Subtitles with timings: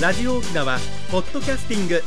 [0.00, 0.78] ラジオ沖縄
[1.10, 2.02] ポッドキャスティング。